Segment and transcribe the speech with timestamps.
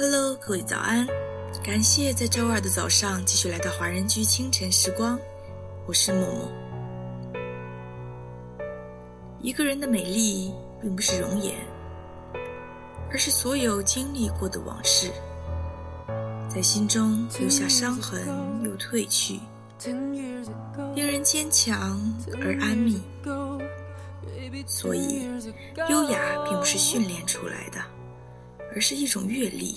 [0.00, 1.04] Hello，各位早安！
[1.60, 5.18] 感谢在周二的早上继续来到华人居清晨时光，
[5.88, 6.52] 我是默默。
[9.40, 11.56] 一个人的美丽并不是容颜，
[13.10, 15.10] 而是所有经历过的往事，
[16.48, 18.24] 在心中留下伤痕
[18.62, 19.40] 又褪去，
[20.94, 22.00] 令人坚强
[22.40, 23.00] 而安谧。
[24.64, 25.28] 所以，
[25.90, 27.80] 优雅并不是训练出来的，
[28.74, 29.76] 而是一种阅历；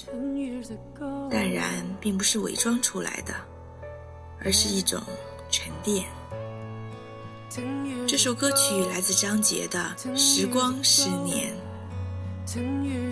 [1.29, 3.33] 淡然并不是伪装出来的，
[4.43, 5.01] 而是一种
[5.49, 6.05] 沉淀。
[8.07, 11.53] 这首歌曲来自张杰的《时光十年》。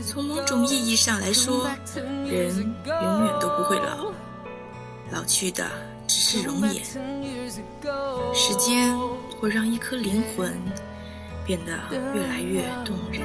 [0.03, 2.55] 从某种意义上来说，人
[2.85, 4.11] 永远都不会老，
[5.11, 5.69] 老去的
[6.07, 6.83] 只是容颜。
[8.33, 8.97] 时间
[9.39, 10.53] 会让一颗灵魂。
[11.45, 11.73] 变得
[12.13, 13.23] 越来越动人。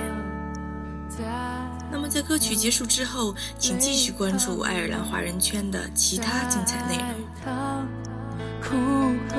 [1.91, 7.07] 那么，在歌曲结束之后，请继续关注爱尔兰华人圈的其他精彩内容。
[8.60, 8.77] 哭
[9.29, 9.37] 够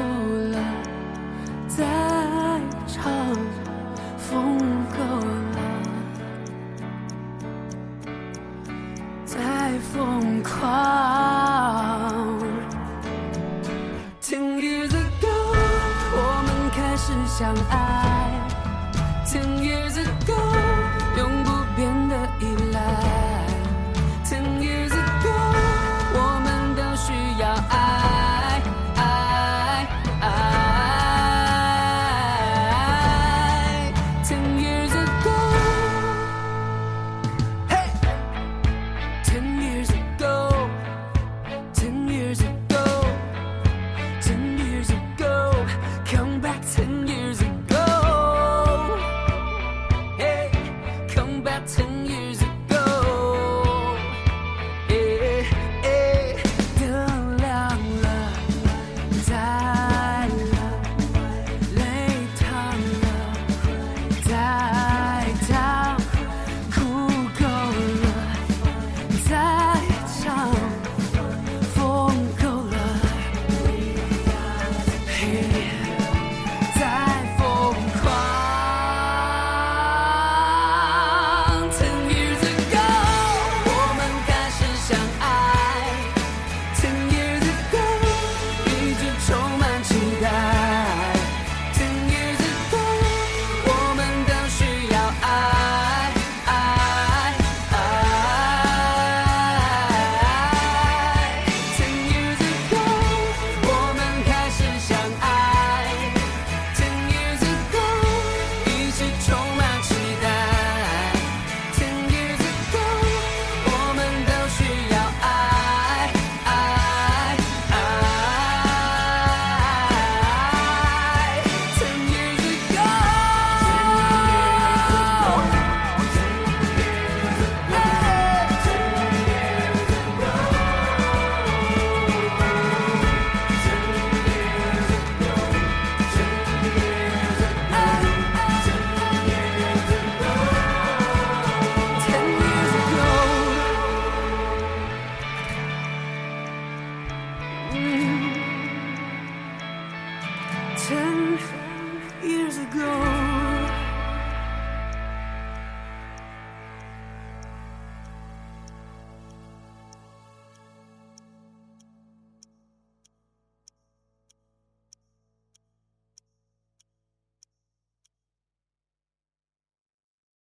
[0.51, 0.57] 了，
[1.67, 1.83] 再
[2.87, 3.11] 唱，
[4.17, 5.23] 疯狂。
[14.21, 15.55] Ten years ago，
[16.13, 18.04] 我们开始相爱。
[51.55, 51.94] got to